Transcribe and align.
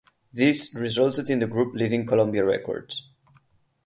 This 0.33 0.73
resulted 0.73 1.29
in 1.29 1.37
the 1.37 1.45
group 1.45 1.75
leaving 1.75 2.07
Columbia 2.07 2.43
Records. 2.43 3.03